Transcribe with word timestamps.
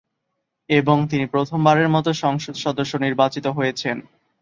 এবং 0.69 0.97
তিনি 1.09 1.25
প্রথম 1.25 1.59
বারের 1.63 1.89
মতো 1.89 2.09
সংসদ 2.23 2.55
সদস্য 2.55 2.93
নির্বাচিত 2.97 3.45
হয়েছেন। 3.47 3.97